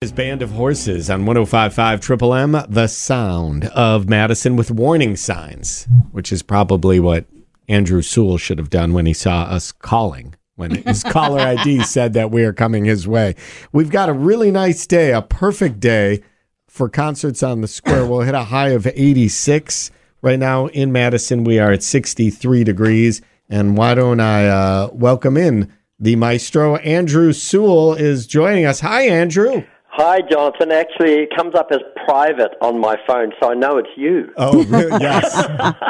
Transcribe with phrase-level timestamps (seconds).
[0.00, 5.88] His band of horses on 1055 Triple M, the sound of Madison with warning signs,
[6.12, 7.24] which is probably what
[7.68, 12.12] Andrew Sewell should have done when he saw us calling, when his caller ID said
[12.12, 13.34] that we are coming his way.
[13.72, 16.22] We've got a really nice day, a perfect day
[16.68, 18.06] for concerts on the square.
[18.06, 19.90] We'll hit a high of 86.
[20.22, 23.20] Right now in Madison, we are at 63 degrees.
[23.48, 26.76] And why don't I uh, welcome in the maestro?
[26.76, 28.78] Andrew Sewell is joining us.
[28.78, 29.64] Hi, Andrew.
[30.00, 30.70] Hi, Jonathan.
[30.70, 34.32] Actually, it comes up as private on my phone, so I know it's you.
[34.36, 34.64] Oh,
[35.00, 35.34] yes.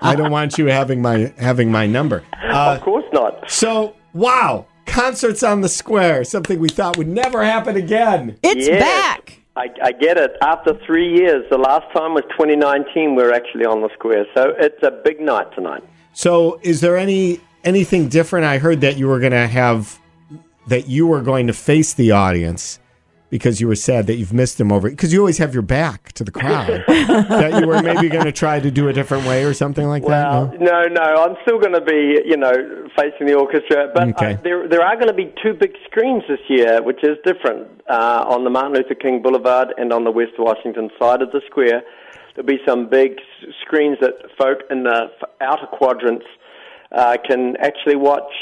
[0.00, 2.22] I don't want you having my having my number.
[2.40, 3.50] Uh, of course not.
[3.50, 8.38] so, wow, concerts on the square, something we thought would never happen again.
[8.44, 8.80] It's Yes.
[8.80, 9.40] back.
[9.56, 10.36] I, I get it.
[10.40, 13.16] After three years, the last time was 2019.
[13.16, 15.82] We are actually on the square, so it's a big night tonight.
[16.12, 18.46] So, is there any anything different?
[18.46, 19.98] I heard that you were going to have
[20.68, 22.78] that you were going to face the audience
[23.28, 26.12] because you were sad that you've missed them over because you always have your back
[26.12, 26.84] to the crowd.
[26.88, 30.04] that you were maybe going to try to do a different way or something like
[30.04, 30.60] Well, that.
[30.60, 30.82] No?
[30.82, 32.52] no, no, I'm still going to be, you know,
[32.96, 33.90] facing the orchestra.
[33.92, 34.34] But Okay.
[34.34, 37.68] uh, there, there are going to be two big screens this year, which is different.
[37.88, 41.40] Uh, on the Martin Luther King Boulevard and on the West Washington side of the
[41.50, 41.82] square,
[42.34, 46.26] there'll be some big s- screens that folk in the outer quadrants
[46.92, 48.32] uh, can actually watch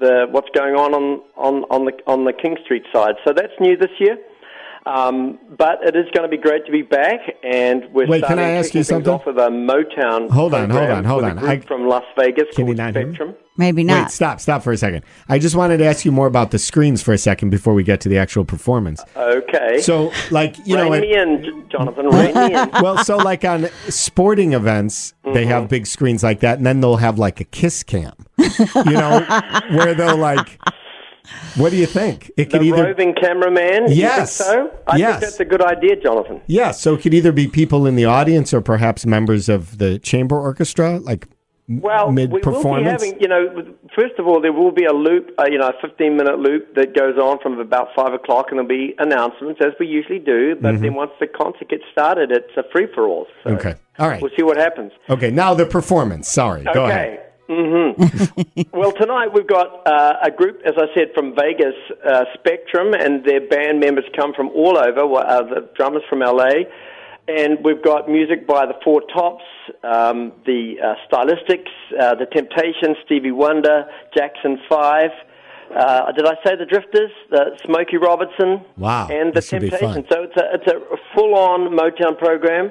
[0.00, 3.14] the what's going on on, on, on the on the King Street side.
[3.24, 4.18] So that's new this year.
[4.84, 8.36] Um, but it is going to be great to be back, and we're Wait, can
[8.36, 9.12] starting I ask kicking you something?
[9.12, 10.28] off with a Motown.
[10.30, 11.38] Hold on, hold on, hold on.
[11.38, 13.14] A group I- from Las Vegas Can you called not hear me?
[13.14, 13.36] Spectrum.
[13.58, 14.10] Maybe Wait, not.
[14.10, 15.04] stop, stop for a second.
[15.28, 17.82] I just wanted to ask you more about the screens for a second before we
[17.84, 19.02] get to the actual performance.
[19.14, 19.78] Okay.
[19.82, 22.06] So, like, you know, it- me in, Jonathan.
[22.06, 22.70] Rein me in.
[22.82, 26.96] well, so like on sporting events, they have big screens like that, and then they'll
[26.96, 29.20] have like a kiss cam, you know,
[29.70, 30.58] where they'll like.
[31.56, 32.30] What do you think?
[32.36, 33.84] It The could either roving cameraman.
[33.88, 34.32] Yes.
[34.34, 34.70] so?
[34.86, 35.10] I Yes.
[35.12, 36.40] think that's a good idea, Jonathan.
[36.46, 39.98] yeah, so it could either be people in the audience or perhaps members of the
[39.98, 41.28] chamber orchestra, like
[41.68, 43.02] Well, we will be mid-performance?
[43.04, 45.74] having, you know, first of all, there will be a loop, uh, you know, a
[45.80, 49.72] 15 minute loop that goes on from about 5 o'clock, and there'll be announcements, as
[49.78, 50.56] we usually do.
[50.60, 53.26] But then once the concert gets started, it's a free for all.
[53.44, 53.58] So Mm-hmm.
[53.68, 53.74] Okay.
[54.00, 54.20] All right.
[54.20, 54.90] We'll see what happens.
[55.08, 56.28] Okay, now the performance.
[56.28, 57.20] Sorry, go ahead.
[57.52, 58.32] Okay.
[58.32, 61.74] hmm well, tonight we've got uh, a group, as I said, from Vegas,
[62.06, 65.00] uh, Spectrum, and their band members come from all over.
[65.00, 66.64] Uh, the drummers from LA,
[67.28, 69.44] and we've got music by the Four Tops,
[69.84, 71.70] um, the uh, Stylistics,
[72.00, 73.84] uh, the Temptations, Stevie Wonder,
[74.16, 75.10] Jackson Five.
[75.74, 77.10] Uh, did I say the Drifters?
[77.30, 78.60] the Smokey Robertson.
[78.76, 80.06] Wow, And the this should be Temptations.
[80.12, 82.70] So it's a it's a full-on Motown program.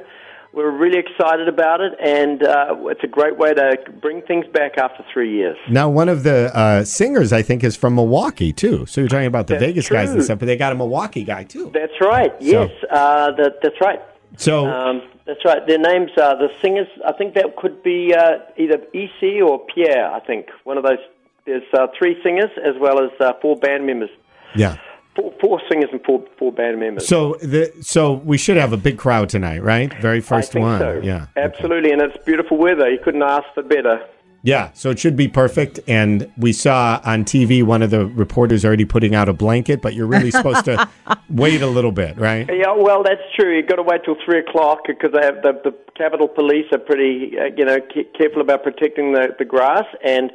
[0.53, 4.77] We're really excited about it, and uh, it's a great way to bring things back
[4.77, 5.55] after three years.
[5.69, 8.85] Now, one of the uh, singers, I think, is from Milwaukee too.
[8.85, 11.23] So you're talking about the That's Vegas guys and stuff, but they got a Milwaukee
[11.23, 11.71] guy too.
[11.73, 12.33] That's right.
[12.41, 14.01] Yes, uh, that, that's right.
[14.35, 15.65] So Um, that's right.
[15.65, 16.87] Their names are the singers.
[17.07, 20.11] I think that could be uh, either EC or Pierre.
[20.11, 20.99] I think one of those.
[21.45, 24.09] There's uh, three singers as well as uh, four band members.
[24.55, 24.75] yeah.
[25.15, 27.07] Four, four singers and four four band members.
[27.07, 29.93] So the so we should have a big crowd tonight, right?
[30.01, 30.79] Very first one.
[30.79, 31.01] so.
[31.03, 31.27] Yeah.
[31.35, 31.91] absolutely.
[31.91, 32.89] And it's beautiful weather.
[32.89, 34.05] You couldn't ask for better.
[34.43, 35.79] Yeah, so it should be perfect.
[35.87, 39.93] And we saw on TV one of the reporters already putting out a blanket, but
[39.93, 40.89] you're really supposed to
[41.29, 42.49] wait a little bit, right?
[42.51, 43.55] Yeah, well, that's true.
[43.55, 46.79] You've got to wait till three o'clock because they have the, the Capitol Police are
[46.79, 50.31] pretty, uh, you know, c- careful about protecting the, the grass and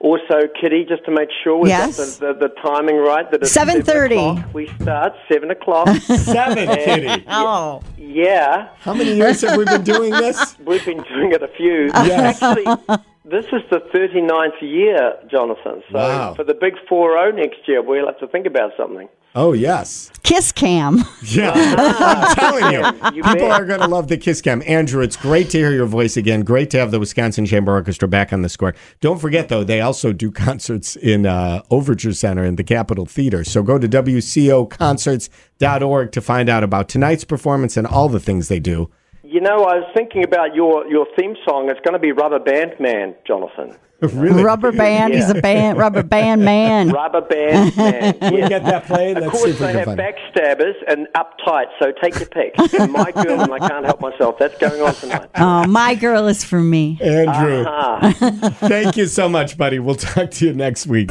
[0.00, 2.18] also Kitty just to make sure we've Yes.
[2.18, 3.30] got the, the, the timing right.
[3.30, 3.84] That it's 7:30.
[3.84, 4.54] 7 o'clock.
[4.54, 5.88] We start seven o'clock.
[6.00, 7.24] Seven, Kitty.
[7.28, 10.56] Oh, yeah, How many years have we been doing this?
[10.64, 11.86] we've been doing it a few.
[11.86, 12.42] Yes.
[12.42, 12.98] Actually,
[13.30, 15.82] this is the 39th year, Jonathan.
[15.90, 16.34] So Wow.
[16.34, 19.08] for the big 4-0 next year, we'll have to think about something.
[19.32, 21.04] Oh yes, kiss cam.
[21.22, 21.52] yeah.
[21.54, 22.80] I'm telling you,
[23.14, 23.60] You people bet.
[23.60, 24.60] are going to love the Kiss Cam.
[24.66, 26.42] Andrew, it's great to hear your voice again.
[26.42, 28.74] Great to have the Wisconsin Chamber Orchestra back on the square.
[29.00, 33.44] Don't forget though, they also do concerts in uh, Overture Center in the Capitol Theater.
[33.44, 38.58] So go to wcoconcerts.org to find out about tonight's performance and all the things they
[38.60, 38.90] do.
[39.30, 41.70] You know, I was thinking about your, your theme song.
[41.70, 43.76] It's going to be Rubber Band Man, Jonathan.
[44.00, 44.42] really?
[44.42, 45.14] Rubber band.
[45.14, 45.78] He's a band.
[45.78, 46.88] Rubber band man.
[47.00, 48.16] Rubber Band Man.
[48.32, 49.18] We get that played.
[49.18, 52.26] Of Let's see course, if we they have find backstabbers and uptight, so take your
[52.26, 52.58] pick.
[52.80, 54.36] And My Girl and I Can't Help Myself.
[54.38, 55.30] That's going on tonight.
[55.36, 56.98] Oh, my girl is for me.
[57.00, 58.12] Andrew, Ah,
[58.58, 59.78] thank you so much, buddy.
[59.78, 61.10] We'll talk to you next week.